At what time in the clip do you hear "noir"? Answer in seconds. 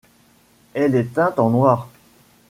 1.51-1.87